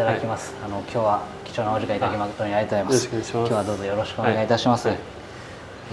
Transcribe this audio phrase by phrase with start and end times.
[0.00, 3.32] ただきます、はい、あの今日は貴重なお時間いただき誠にありがとうございます。
[3.32, 5.00] 今日はどうぞよろしくお願いいたします、はい、え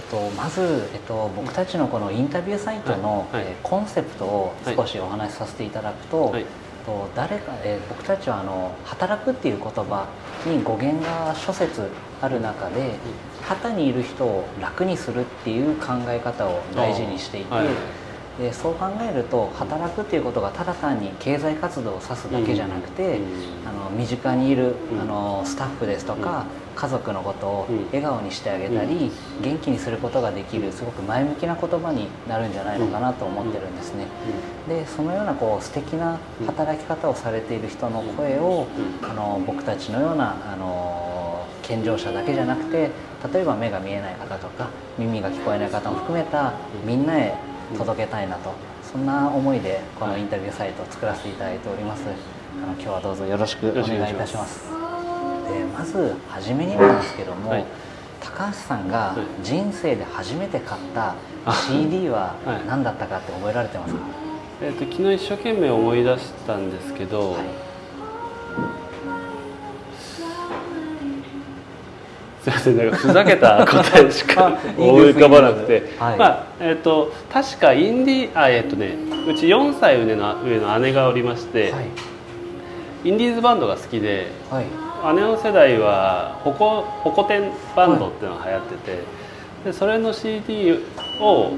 [0.02, 6.34] っと、まず、えっと、僕たちのこのインタビューサイトの、はい、えー、コンセプトを少しお話しさせていただくと、
[6.86, 10.08] と誰か、えー、僕たちはあの働くっていう言葉
[10.46, 11.90] に語源が諸説
[12.22, 12.94] ある中で
[13.42, 17.50] 旗にいる人を楽にするっていう考え方を大事にしていて、
[18.38, 23.18] でそう考えると働くっていうことがただ単に経済活動を指すだけじゃなくて、
[23.66, 29.10] あの身近にいるあのスタッフですとか、家族のことを笑顔にしてあげたり、
[29.42, 34.06] 元気にすることができるすごく前向きな言葉になるんじゃないのかなと思ってるんですね。
[34.68, 38.68] でそのようなこう素敵な働き方をされている人の声を
[39.02, 42.90] あの僕たちのようなあの健常者だけじゃなくて
[43.32, 46.52] 例えば目が見えない方とか耳が聞こえない方も含めた
[46.86, 47.34] みんなへ
[47.76, 48.52] 届けたいなと。
[48.82, 52.04] そんな思いでこのインタビューサイトを作らせていただいております。
[52.62, 54.68] あの今日はどうぞよろしくお願いいたします。
[55.48, 57.64] でまず初めになんですけども、はい、
[58.20, 61.14] 高橋さんが人生で初めて買った
[61.66, 62.34] CD は
[62.66, 64.00] 何だったかって覚えられてますか、
[64.62, 67.67] えーと、昨日一生懸命思い出したんですけど、はい
[72.52, 75.92] すみませんなんかふざけた答えしか思い浮かばなくて。
[75.98, 78.96] はい、まあえーと、確かインディあえっ、ー、とね
[79.28, 81.86] うち4歳上の上の姉がおりまして、はい、
[83.04, 84.66] インディーズバンドが好きで、はい、
[85.16, 88.98] 姉の世代はホコホコテンバンドっていうのが流行ってて、
[89.64, 90.72] でそれの CD
[91.20, 91.52] を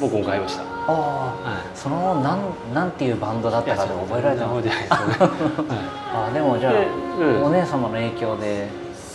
[0.00, 0.74] 僕も買いました。
[0.86, 4.68] ああ、はい、そのなんなんていうバンドだったかで覚えられてます
[6.12, 6.72] あでもじゃあ、
[7.18, 8.68] うん、お姉様の影響で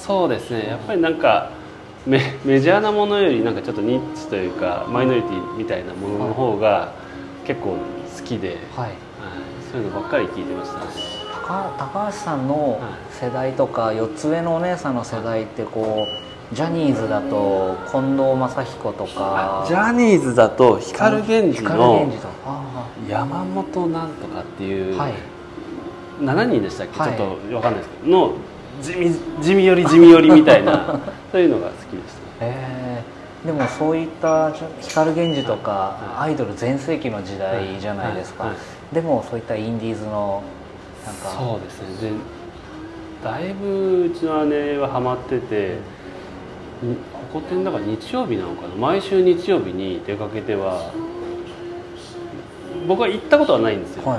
[0.10, 0.66] そうですね。
[0.66, 1.52] やっぱりなんか
[2.08, 6.94] メメジャーなものよりなんかちょっとニッチというかマイノリティみたいなものの方が
[7.46, 7.76] 結構
[8.18, 8.94] 好きで、はい、
[9.72, 10.86] そういうのばっかり聞いてましたね。
[11.32, 12.82] 高高橋さんの
[13.12, 16.08] 世代とか4つ上のお姉さんの世代ってこ
[16.52, 19.64] うジャニーズだと近藤正彦とか。
[19.68, 22.12] ジャニーズだと光源氏の
[23.08, 25.14] 山本なんとかっていう、はい、
[26.20, 28.34] 7人でしたっけ、はい、ちょっと分かんないですけどの
[28.82, 31.00] 地味地味より地味よりみたいな
[31.32, 34.52] そういうのが好きでした、えー、でもそういった
[34.82, 38.52] 光源氏とか、アイドル全盛期の時代じゃないですか、
[38.92, 40.44] でもそういったインディーズの
[41.06, 41.30] なんか。
[41.30, 42.10] そうですね。
[42.10, 42.16] で
[43.24, 45.76] だいぶうちの姉はハマってて
[46.82, 48.76] ここてんだから日曜日なのかな。
[48.80, 50.92] 毎週日曜日に出かけては
[52.88, 54.18] 僕は行ったことはないんですよ、はい、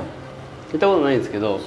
[0.73, 1.61] 行ったことないんですけど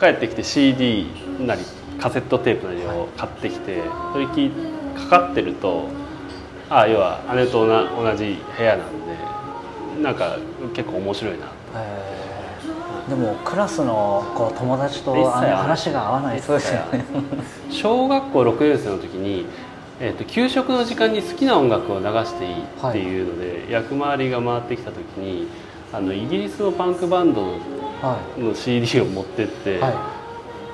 [0.00, 1.06] 帰ってきて CD
[1.40, 1.62] なり
[2.00, 3.82] カセットテープなりを買ってきて
[4.12, 4.50] それき
[4.96, 5.88] かかってると
[6.70, 8.88] ああ要は姉と同じ部屋なん
[9.96, 10.38] でなんか
[10.74, 11.46] 結構面白いな。
[13.08, 17.04] でもクラスのこう友達と話が合わないそうですよね。
[17.70, 19.46] 小学校6年生の時に、
[19.98, 25.48] えーと、給食の時間に好きな音楽を流していいっていうので、はい、役回りが回ってきた時に
[25.90, 27.58] あのイギリスのパンクバンド
[28.38, 30.18] の CD を持ってって、はい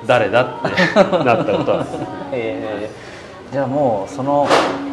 [0.05, 1.85] 誰だってなったことは、
[2.31, 4.47] えー、じゃあもうその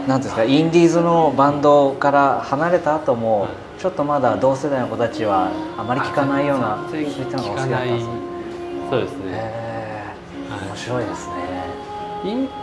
[0.06, 3.48] 何ですかインディーズのバンドから離れた後も、
[3.78, 8.06] ちょっとまだ同世代の子たちはあまり聞かないようなそういったのがお好きだったんです
[8.90, 11.34] そうですね、えー、面白いですね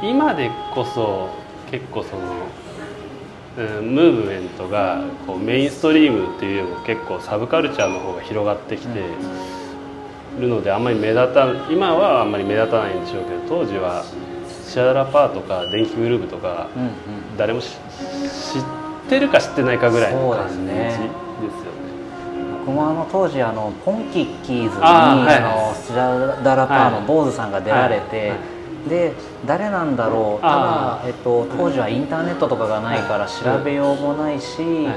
[0.02, 1.30] 今でこそ
[1.70, 2.22] 結構その
[3.58, 9.59] うん、ムーブメントがこうメインストリームっていうよりも結構サブカルチャーの方が広がってきて、うん
[10.40, 14.04] るのであんまり目立た今はあんまり目立たないんでしょうけど当時は
[14.70, 16.92] シャラパーとか電気グループとか、うんうん、
[17.38, 17.70] 誰も知っ
[19.10, 21.10] てるか知ってないかぐらいの感じですよね。
[22.66, 28.30] 僕もあの当時あのポンキッキーズにあ、はい、のスチャダラパーの坊主さんが出られて、はい。
[28.30, 28.36] は
[28.86, 29.14] い、で
[29.48, 30.42] 誰なんだろう。
[30.42, 34.88] ただ、えっと、当時はインターネットとかがないから調べようもないし、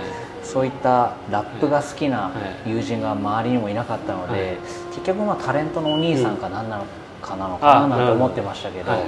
[0.52, 2.30] そういったラップが好きな
[2.66, 4.56] 友人が周りにもいなかったので、はい、
[4.90, 6.84] 結局まあタレントのお兄さんか何なの
[7.22, 9.00] かなのかななんて思ってましたけど、はい、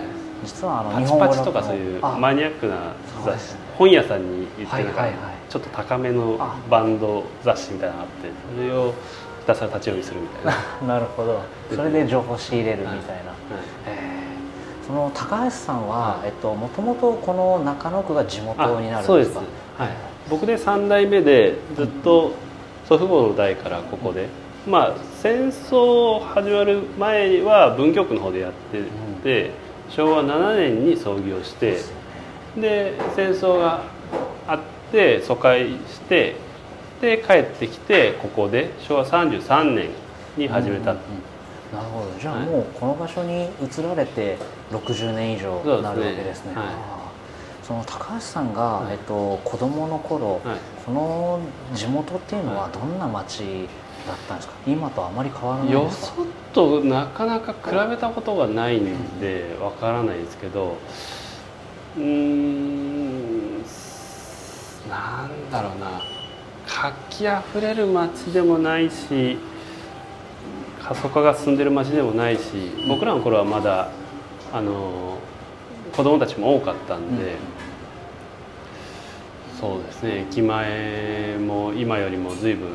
[0.42, 2.94] 実はあの日本語パチとかそういうマニアックな
[3.26, 5.06] 雑誌本屋さんに行ってなんか
[5.50, 6.38] ちょっと高めの
[6.70, 8.94] バンド雑誌みたいなのがあってそれを
[9.40, 10.44] ひたすら立ち読みするみたい
[10.86, 10.88] な。
[10.94, 11.42] なるほど。
[11.70, 13.93] それで情報仕入れるみたいな、はい
[14.86, 19.40] その高橋さんは、えっと、もともとこの中野区が地元になるんですか？
[19.84, 19.92] はい。
[20.28, 22.32] 僕で3代目でずっと
[22.88, 24.28] 祖父母の代からここで、
[24.66, 28.82] まあ戦争始まる前は文京区の方でやって
[29.22, 29.50] て、
[29.90, 31.78] 昭和7年に創業して
[32.56, 33.84] で戦争が
[34.46, 34.58] あっ
[34.92, 36.36] て疎開して
[37.00, 39.88] で帰ってきてここで昭和33年
[40.36, 40.94] に始めた
[41.74, 42.06] なるほど。
[42.20, 44.38] じゃあもうこの場所に移られて
[44.70, 46.52] 60年以上になるわけですね。
[46.54, 46.74] そ、ねはい、
[47.62, 48.92] その高橋さんが、はい。
[48.92, 51.40] えっと、子供の頃、はい、この
[51.74, 53.68] 地元っていうのはどんな町
[54.06, 54.54] だったんですか？
[54.66, 56.20] 今とあまり変わらないですか？
[56.20, 60.76] よそとなかなか比べたことがないんでわからないですけど
[61.96, 63.58] うん
[64.88, 66.02] なんだろうな。
[66.66, 69.36] 活気あふれる街でもないし
[70.86, 72.42] 過疎化が進んでる街でもないし
[72.88, 73.90] 僕らの頃はまだ
[74.52, 75.18] あの
[75.96, 77.26] 子供たちも多かったんで、う
[79.56, 82.68] ん、そうですね駅前も今よりも随分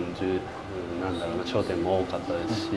[1.01, 2.69] なんだろうな商店も多かったですし、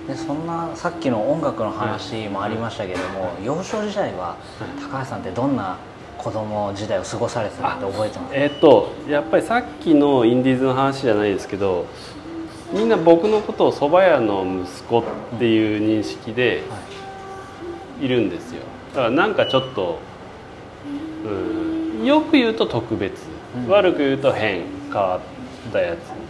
[0.00, 4.36] うん、でそんなさっきの音楽の話もありましたけども、はい、幼少時代は
[4.80, 5.76] 高橋さんってどんな
[6.18, 8.34] 子供時代を過ごされてたって覚えてます？
[8.36, 11.86] えっ、とやっぱりさっきのインディーズの話じゃないですけど
[12.72, 15.04] みんな僕のことを蕎麦屋の息子っ
[15.38, 16.62] ていう認識で
[18.00, 18.62] いるんですよ。
[18.94, 19.98] だからなんかちょっと、
[21.24, 23.26] うん、よく言うと特別、
[23.56, 25.20] うん、悪く言うと変変わっ
[25.70, 26.22] たやつみたいな。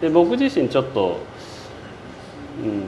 [0.00, 1.18] で僕自身ちょっと
[2.62, 2.78] うん、うん、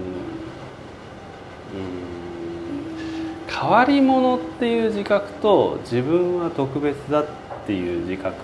[3.47, 7.27] 変わり者っていう自覚と自分は特別だっ
[7.67, 8.37] ていう自覚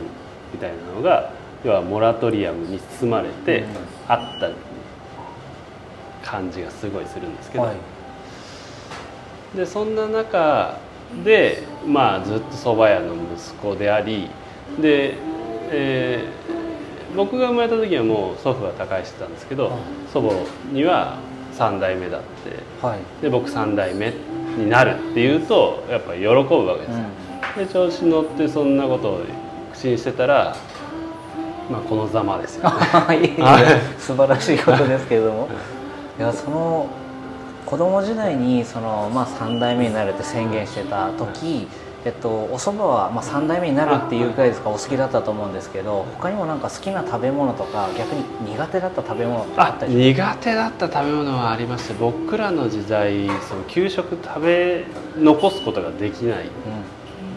[0.52, 1.32] みたいなのが
[1.64, 3.64] 要はモラトリアムに包まれて
[4.08, 4.50] あった
[6.28, 7.72] 感じがすごいするんですけど、は
[9.54, 10.78] い、でそんな中
[11.24, 14.30] で、まあ、ずっと蕎麦屋の息子であり
[14.80, 15.14] で、
[15.70, 19.80] えー、僕が生まれた時はもう祖父は他界してたんですけど、はい、
[20.12, 20.34] 祖母
[20.72, 21.18] には
[21.54, 24.10] 3代目だって、はい、で僕3代目
[24.56, 26.98] になるっていうとやっぱり喜ぶわけです、
[27.58, 29.20] うん、で調子乗ってそんなことを
[29.72, 30.56] 口にしてたら
[31.72, 35.48] まあ、このざまですよ、ね、 素晴らしいことですけれども。
[36.18, 36.22] い。
[36.22, 36.88] やその
[37.66, 41.66] 子供時代にその、まあ、3代目になるって宣言してた時、
[42.04, 54.84] えっと、お蕎麦は、まあ、3代目になるっていうくらいですかお好きだったと思うんですけど他にもなんか好きな食べ物とか逆に苦手だった食べ物ってあったり苦手だった食べ物はありまして僕らの時代その給食食べ
[55.16, 56.50] 残すことができない、うん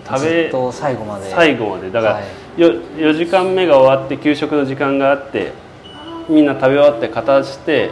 [0.06, 1.32] 食べと最後まで。
[1.32, 1.90] 最後まで。
[1.90, 2.26] だから、はい、
[2.58, 5.52] 4, 時間目が終わって給食の時間があって
[6.30, 7.92] みんな食べ終わって片して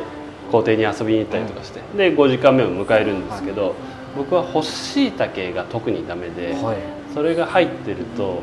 [0.52, 3.74] 校庭に遊びに行ったりとかして、うん、で5時間目を迎えるんですけど、はい、
[4.18, 6.78] 僕は干しいたけが特にダメで、はい、
[7.14, 8.42] それが入ってるともう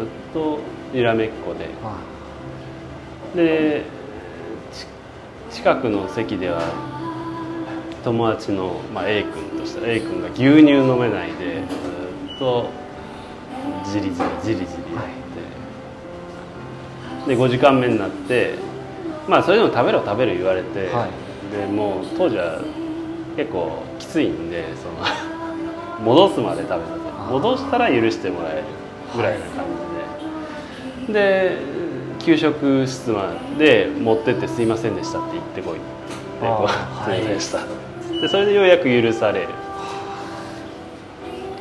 [0.00, 0.58] ずっと
[0.92, 1.68] にらめっこで、
[3.34, 3.84] で
[5.50, 6.62] 近くの席では
[8.04, 11.64] 友達の、まあ、A 君として A 君が牛乳飲めないで
[12.28, 12.70] ずっと
[13.92, 14.66] じりじりじりじりやっ
[17.26, 18.54] て、で5時間目になって
[19.28, 22.60] まあそれでも食べろ食べる言われて、はい、でもう当時は
[23.36, 24.94] 結構きついんでその
[26.04, 28.62] 戻すまで食べさせ戻したら許してもらえる
[29.14, 29.64] ぐらいな感
[31.08, 31.56] じで、はい、で
[32.20, 35.82] 給食室まで持ってって「すいませんでした」って言ってこいって
[36.42, 37.58] 言って「すいませんでした」
[38.20, 39.48] でそれでようやく許される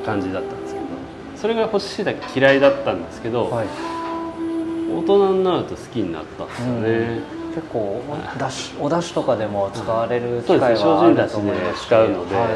[0.06, 0.65] 感じだった
[1.46, 3.68] それが干し椎茸嫌いだったんですけど、はい、
[4.92, 8.02] 大人になると好きになったんですよね、うん、結構
[8.36, 12.48] おだしおだしとかでも使われる 機会はあると思います使うので、は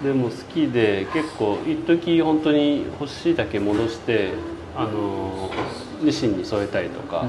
[0.00, 4.30] い、でも好きで結構一時本当に干し椎茸戻して
[4.74, 5.50] あの
[6.00, 7.26] ニシンに添えたりとか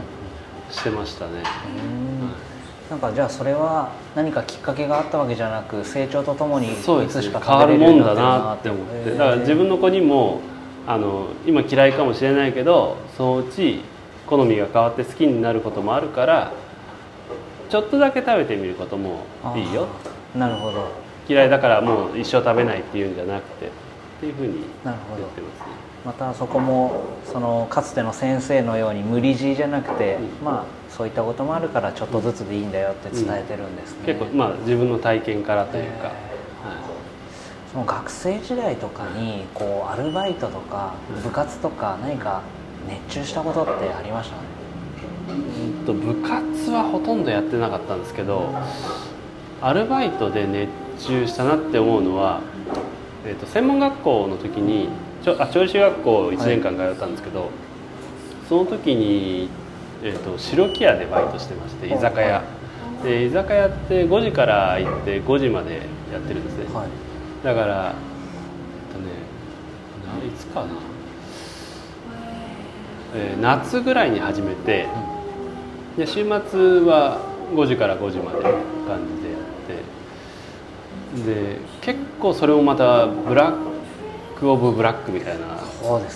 [0.72, 1.44] してましたね、
[1.84, 2.90] うん。
[2.90, 6.76] なんかじゃあそれは何かきっかけがあったわけじゃなく成長とともにい
[7.10, 9.12] つしか変わるもんだなって思って。
[9.12, 10.40] だから自分の子にも
[10.90, 13.82] あの今嫌いかもしれないけどそのうち
[14.26, 16.52] 好みが変わって好きになることもあるから
[17.70, 19.24] ちょっとだけ食べてみることも
[19.56, 19.86] いいよ。
[20.36, 20.90] なるほど。
[21.28, 23.70] 嫌いだからもう一生食べないっていうんじゃなくてっ
[24.20, 25.90] ていうふうに言ってますね。
[26.04, 36.12] またそこもそのかつての先生のように無理強いじゃなくて、うん、まあそういったこともあるからちょっとずつでいいんだよって伝えてるんですね、うん、結構まあ自分の体験からというか、
[37.72, 42.42] その学生時代とかにこうアルバイトとか部活とか何か
[42.88, 44.36] 熱中したことってありました？
[45.32, 48.50] うんと部活はほとんどやってなかったんですけど
[49.62, 50.70] アルバイトで熱
[51.06, 52.42] 中したなって思うのは、
[53.26, 54.90] えーと、専門学校の時に
[55.24, 57.50] ちょあ調理師学校1年間通ったんですけど、はい、
[58.48, 59.50] その時に、
[60.02, 62.44] えーと、白木屋でバイトしてまして居酒屋、
[63.04, 67.09] で居酒屋って5時から行って5時までやってるんですね、はい
[67.44, 70.68] だからえっとねいつかな、
[73.16, 74.88] えー、夏ぐらいに始めて、
[75.98, 77.22] で週末は
[77.54, 78.54] 5時から5時まで感
[79.18, 79.38] じでや
[81.16, 83.58] ってで結構それもまたブラッ
[84.38, 85.58] ク・オブ・ブラックみたいな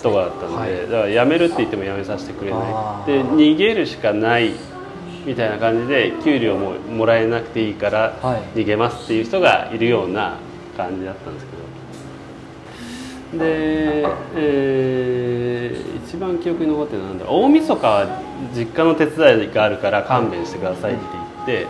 [0.02, 3.06] とこだったんで、ねはい、だから辞めるって言っても辞めさせてくれない。
[3.06, 4.52] で逃げるしかない
[5.24, 8.18] みたいな感じで給料ももらえなくていいから
[8.54, 10.36] 逃げますっていう人がいるような
[10.74, 11.52] 感じだったんですけ
[13.38, 13.44] ど。
[13.44, 17.44] で、えー、一番記憶に残ってるのはなんだろう。
[17.44, 18.22] 大晦日は
[18.54, 21.66] 実家の手伝いがあるから勘弁してくださいって言って、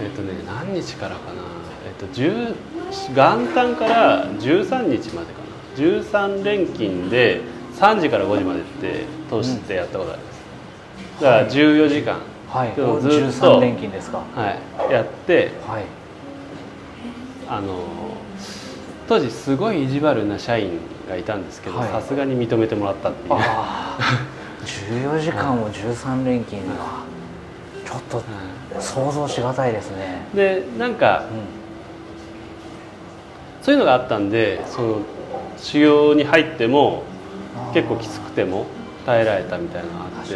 [0.00, 1.42] えっ、ー、とね何日からかな、
[1.86, 5.48] えっ、ー、と元旦から13日までかな。
[5.78, 7.40] 13連勤で
[7.76, 12.18] 3時から5時までって通してやったことあります、だから14時間、
[12.48, 14.58] はい、ずっと連勤ですか、は
[14.90, 15.84] い、やって、はい、
[17.48, 17.84] あの
[19.08, 20.72] 当時すごい意地悪な社員
[21.08, 23.34] がいたんですけどさすがに認めてもらったっていう。
[25.08, 27.04] 14 時間を13連勤は
[27.86, 28.22] ちょっと
[28.78, 30.26] 想像しがたいですね。
[30.34, 31.34] でなんか、う
[33.62, 34.96] ん、そういうのがあったんでその
[35.56, 37.04] 修行に入っても
[37.72, 38.66] 結構きつくても
[39.06, 40.26] 耐えられたみたいなのがあっ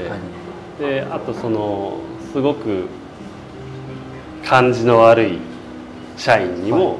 [0.78, 1.98] てであとその
[2.32, 2.86] すごく
[4.46, 5.38] 感じの悪い
[6.16, 6.96] 社員にも、はい、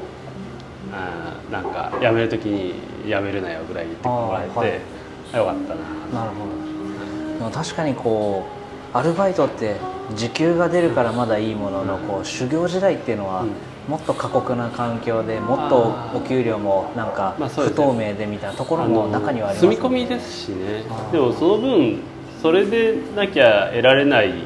[0.93, 2.73] あなんか辞める時に
[3.05, 5.75] 辞めるなよぐらい言ってもらえて、はい、よかった
[6.15, 8.45] ななるほどでも確かにこ
[8.93, 9.77] うアルバイトって
[10.15, 13.49] 時給が出るからまだいいものの、こう修行時代っていうのは、うん。
[13.87, 20.83] もっと過酷な環境でもっとお給料もなんか不透明でみたいなところも中にはあります、ね、住み込みですしね。
[21.11, 21.99] でもその分
[22.41, 24.45] それでなきゃ得られない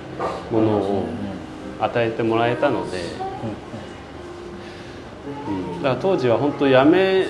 [0.51, 1.05] ものを
[1.79, 3.26] 与えてもらえたので、うん、
[5.87, 7.25] だから当時は本当辞め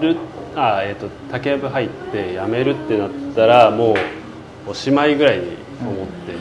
[0.00, 0.16] る
[0.54, 3.94] あ、えーと、竹やぶ入って辞めるってなったらも
[4.66, 6.34] うおしまいぐらいに思って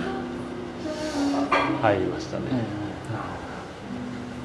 [1.82, 2.44] 入りましたね。
[2.52, 2.88] うん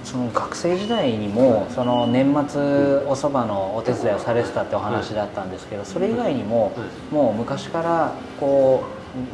[0.04, 2.60] その学生時代にもその年末
[3.06, 6.72] おそばのお手伝いをされてたってお話だったんですけどそれ以外にも
[7.10, 8.82] もう昔からこ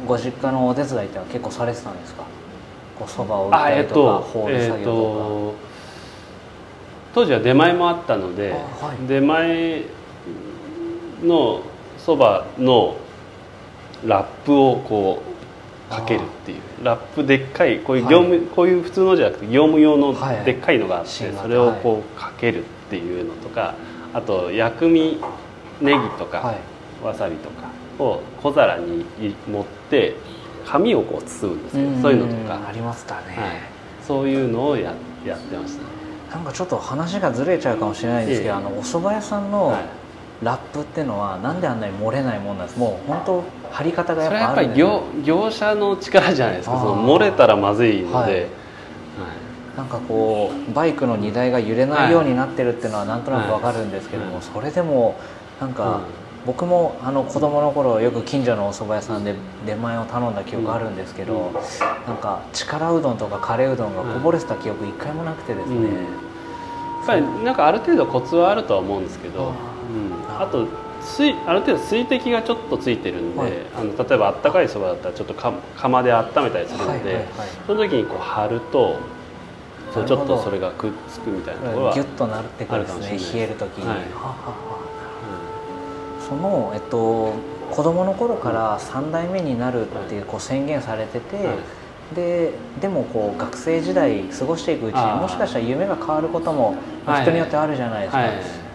[0.05, 2.23] うご実家のお手伝いってのは結構されてたんですか？
[3.01, 5.68] おそばを売ったりとかホール作業とか、
[7.13, 9.83] 当時は出前もあったので、はい、出前
[11.23, 11.61] の
[11.97, 12.97] そばの
[14.05, 16.61] ラップをこうかけるっていう。
[16.83, 20.13] ラップでっかいこういう業務、はい、こういう普通のじゃなくて業務用の
[20.45, 23.75] でっかいのがあって、はい、それをこうかけるっていうのとか
[24.13, 25.19] あと薬味
[25.81, 26.55] ネギとか、
[27.03, 29.05] わさびとかを小皿に
[29.49, 30.15] 持って
[30.65, 32.67] 紙をこう包むんですけどそういうのとか。
[32.67, 33.61] ありましたね、はい、
[34.05, 34.93] そういうのをや
[35.25, 35.98] やってましたね
[36.31, 39.75] なんかちょっと話がずれちゃうかもしれないんですけど、あのお蕎麦屋さんの
[40.43, 46.79] ラップっていうのはなんであんなに漏れないもんなんですもう本当貼り方がやっぱあるんです、ね、それはやっぱり業業者の力じゃないですか。
[46.79, 48.47] その漏れたらまずいので、はい、
[49.77, 55.19] なんかこうバイクの荷台が揺れないようになってるっていうのはなんとなくわかるんですけども、はい、それでも
[55.59, 56.03] なんか、うん、
[56.45, 61.53] 僕もあの子供の頃よく近所のお蕎麦屋さんで出前を頼んだ記憶あるんですけど、うん、
[62.07, 69.53] なんか力うどんとかカレーうどんがこぼれてた記憶一回もなくてですね、うん、やっぱりなんかある程度コツはあるとは思うんですけど、
[70.29, 70.67] あと
[71.01, 77.25] 水ある程度水滴がちょっとついてるんで、はい、あの例えばあったかいそばだったらちょっと釜で温めたりするので、
[77.67, 78.99] その時にこう貼ると
[79.93, 83.39] そうちょっとそれがくっつくみたいなところはギュッとなってくるんですね。
[83.39, 83.97] 冷える時に、はい。
[83.97, 84.05] うん、
[86.29, 87.33] その、えっと、
[87.71, 91.57] 子供の頃から3代目になるっていうこう宣言されてて、はい。
[92.15, 96.73] ででもこう学生時代過ごしていくうちにもしかしたら夢が変わることも
[97.21, 98.23] 人によってあるじゃないですか、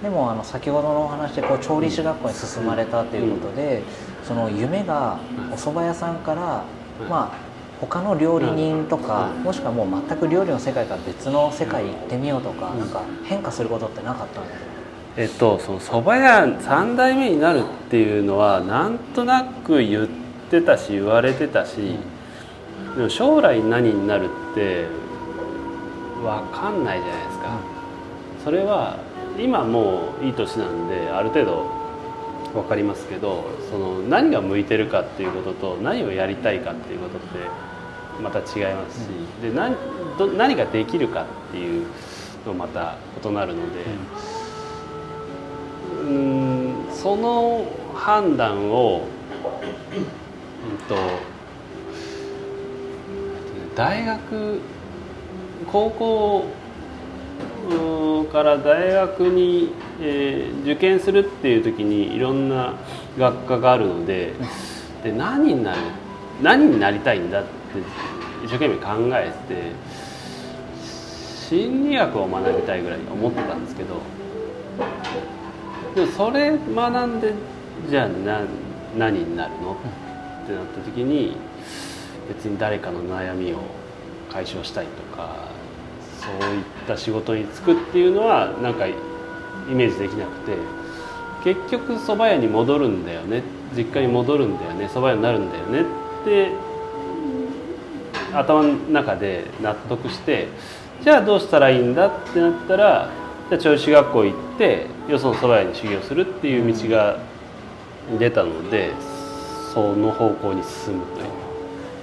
[0.03, 3.83] でもあの先ほどのお話でこう調理師学校に進まれたということで、
[4.23, 5.19] その夢が
[5.51, 6.63] お蕎麦屋さんから、
[7.11, 14.74] まあ他の料理人とか、もしくはもう全く料理の世界から別の世界行ってみようとか、なんか変化することってなかったんですか？
[15.17, 20.09] えっと、その蕎麦屋3代目になるっていうのはなんとなく言っ
[20.51, 21.99] てたし言われてたし、
[22.89, 24.87] うん、でも将来何になるって
[26.21, 27.61] 分かんないじゃないですか、
[28.39, 28.99] うん、それは
[29.39, 31.71] 今もういい年なんである程度
[32.53, 37.39] 分かりますけどその何が向いてるかっていうことと何をやりたいかっていうことって
[38.21, 39.77] また違いますし、うん、で何
[40.19, 41.87] ど何ができるかっていう
[42.45, 43.85] のもまた異なるので、
[46.03, 49.03] うん、その判断を、
[50.71, 50.97] うんと、
[53.75, 54.61] 大学
[55.67, 56.47] 高校
[58.33, 62.75] から大学に、えー、受験するっていう時にいろんな
[63.19, 64.35] 学科があるので
[65.03, 65.79] で何になる
[66.43, 67.49] 何になりたいんだって
[68.45, 69.73] 一生懸命考えて
[71.49, 74.01] 心理学を学びたいぐらい思ってたんですけど
[75.95, 77.33] でもそれ学んで
[77.89, 78.09] じゃあ
[78.97, 79.73] 何になるの？
[79.73, 81.37] ってなった時に
[82.29, 83.59] 別に誰かの悩みを
[84.31, 85.49] 解消したいとか
[86.21, 88.95] そういった仕事に就くっていうのはなんかイ
[89.69, 90.57] メージできなくて
[91.45, 93.43] 結局蕎麦屋に戻るんだよね
[93.77, 95.85] 実家に戻るんだよね蕎麦屋になるんだよねっ
[96.25, 96.53] て
[98.33, 100.49] 頭の中で納得して
[101.03, 103.11] じゃあどうしたらいいんだってなったら
[103.49, 107.19] じゃあ調子学校行ってよその蕎麦屋に修行するっていう道が
[108.19, 108.93] 出たので
[109.73, 111.45] その方向に進むという。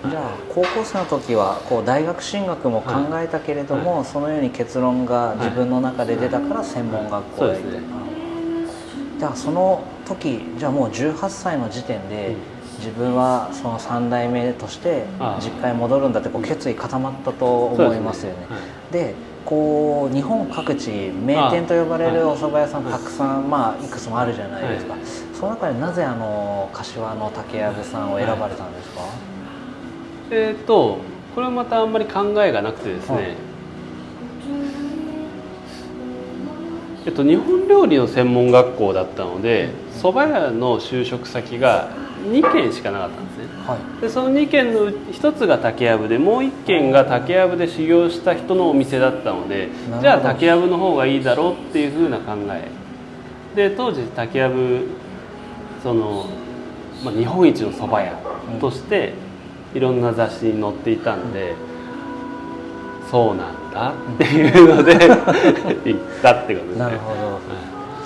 [0.10, 3.96] じゃあ高校生の時はこう大学進学も考えたけれども、はい。
[3.98, 7.70] はい、そのように結論が自分の中で出たから専門学校へはいね、
[9.20, 12.36] じゃあその時じゃあもう18歳の時点で、
[12.80, 15.06] 自分はその3代目として
[15.40, 18.48] 実家に戻るんだってこう決意固まったと思いますよね。
[18.92, 24.96] で、ね、こう日本各地名店と呼ばれるお蕎麦屋さんたくさん、まあ、いくつもあるじゃないですか、
[25.34, 29.02] その中でなぜあの柏の竹やぶさんを選ばれたんですか、
[30.32, 31.00] えっ、ー、と
[31.34, 33.26] これはまたあんまり考えがなくてですね、はい、
[37.08, 41.90] えっと、日本料理の専門学校だったので蕎麦屋の就職先が
[42.24, 49.70] 2軒しかなかったんですね、はい、でその2軒の1つが竹やぶでもう1軒が竹やぶで修行した人のお店だったので
[50.02, 52.70] じゃあ竹やぶの方がいいだろうっていうふうな考え。
[53.56, 54.88] で当時竹やぶ
[55.84, 56.26] その、
[57.04, 58.16] まあ、日本一の蕎麦屋
[58.60, 59.14] として、
[59.74, 61.56] いろんな雑誌に載っていたんで、
[63.10, 64.94] そうなんだっていうので
[65.86, 66.80] 行ったってことですね。
[66.80, 67.40] なるほ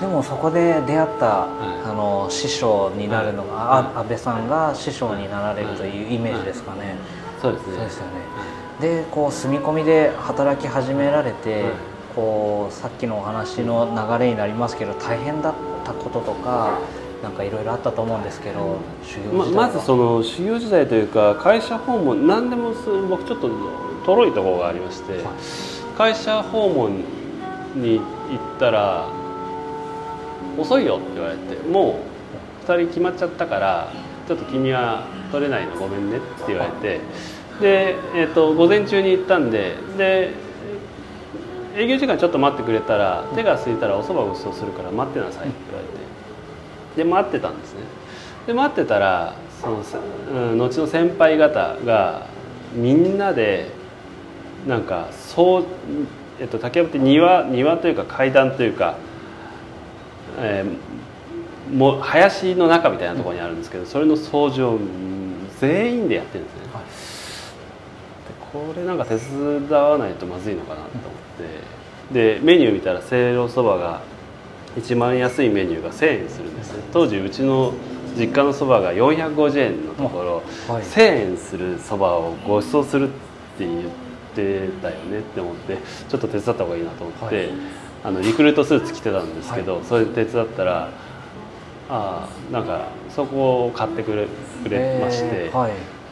[0.00, 6.80] でもそこで出会った、はい、あの師匠になるのが、はい、安倍さんが師匠になられるというイメージですかね。
[6.80, 6.96] はい、
[7.40, 7.74] そうですね。
[7.74, 8.10] そうですよね。
[8.80, 11.64] でこう住み込みで働き始められて、
[12.14, 15.54] こうさっきのお話の流れになりますけど大変だっ
[15.84, 16.78] たこととか
[17.22, 18.78] なんかいろいろあったと思うんですけど
[19.32, 22.72] ままずその修行時代というか会社訪問何でも
[23.08, 23.50] 僕ちょっと
[24.04, 25.22] とろいところがありまして、はい、
[25.96, 27.02] 会社訪問
[27.74, 29.08] に行ったら
[30.58, 32.00] 「遅いよ」って言われて「も
[32.66, 33.88] う2人決まっちゃったから
[34.26, 37.00] ちょっと君は取れないのごめんね」って言われて
[37.60, 40.30] で、えーと、午前中に行ったんでで
[41.76, 46.06] 営業時間ちょっと待ってくれたら手が空いたらおそばごちそうするから待ってなさいって言われて。
[46.96, 47.80] で待ってたんですね
[48.46, 49.82] で待ってたらその、
[50.32, 52.26] うん、後の先輩方が
[52.74, 53.70] みんなで
[54.66, 55.64] なんかそう、
[56.40, 58.96] えっと、竹やぶって庭庭というか階段というか、
[60.36, 64.78] えー、もう林の中みたいなところにあるんですけどそれの掃除を
[65.60, 66.84] 全員でやってるんですね、はい、
[68.52, 71.00] これなんか手伝わないとまずいのかなと思っ
[71.38, 71.76] て。
[72.12, 74.00] でメニュー見たらせいろそばが
[74.76, 77.72] 一番安いメニューが1000円するんです当時うちの
[78.16, 83.10] 実家のそばが450円のところ、はい、1000円するそばをご馳走するっ
[83.58, 83.90] て言っ
[84.34, 87.50] てたよねって思ってちょっと手伝った方がいいなと思って、はい、
[88.06, 90.90] あのリクルートスーツ着てたんですけど、はい、それで手伝ったら
[91.88, 94.28] ああなんかそこを買ってくれ
[94.62, 95.50] くれまして、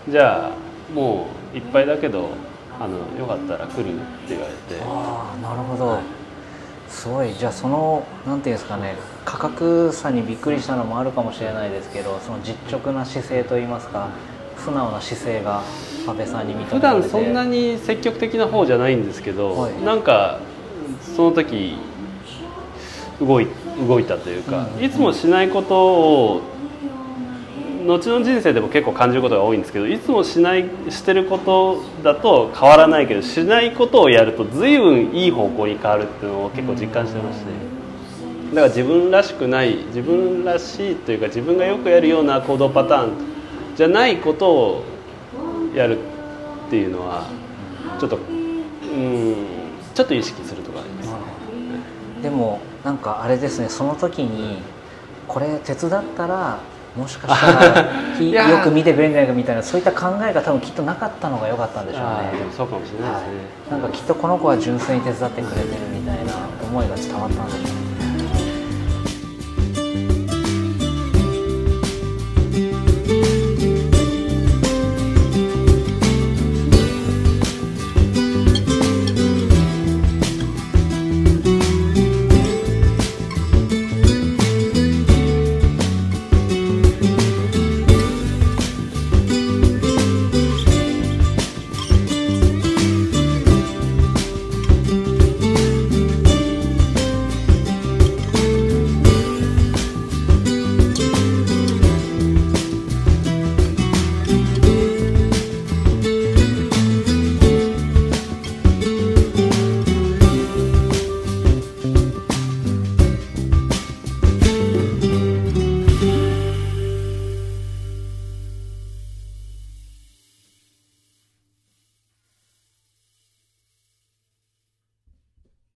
[0.08, 0.52] じゃあ
[0.92, 2.30] もういっぱいだけど
[2.80, 4.82] あのよかったら来るって言われて。
[4.82, 6.00] ああなるほど、
[6.88, 7.32] すごい。
[7.32, 14.08] じゃあそのなんていうんですかね価格差にびっくりしたのもあるかもしれないですけどその実直な姿勢といいますか
[14.58, 15.62] 素直な姿勢が
[16.08, 20.40] 安倍さんに認め普段そんなに積極的な方じゃないんですけど、はい、なんか
[21.14, 21.76] その時
[23.20, 23.46] 動い
[23.86, 26.42] 動いたというか、いつもしないことを
[27.86, 37.74] 後の人生でも結構感じることが多いんですけどいつもしないしてることだと変わらないけどしないことをやると随分いい方向に変わるっていうのを結構実感してまして。
[38.54, 43.12] だから自分らしくない自分らしいというか自分がよくやるような行動パターン
[43.74, 44.84] じゃないことを
[45.74, 45.98] やる
[46.66, 47.26] っていうのは
[47.98, 49.34] ちょっとうん
[49.92, 50.62] ちょっと意識する
[52.24, 54.62] でもなんかあれですねその時に
[55.28, 56.58] これ手伝ったら
[56.96, 57.84] もしかしたら
[58.48, 62.32] よく見て便利なみたいなそういった考えが多分きっとなかったのが良かったんでしょうね。
[62.56, 63.26] そうかもしれないですね、
[63.70, 66.32] はい、なんかきっとこの子は純粋に手伝ってくれてるみたいな
[66.62, 67.73] 思いが伝わったんでしょう